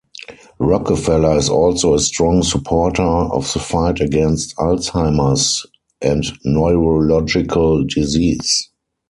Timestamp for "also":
1.47-1.93